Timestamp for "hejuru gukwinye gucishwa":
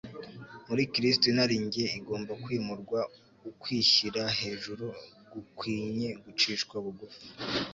4.39-6.75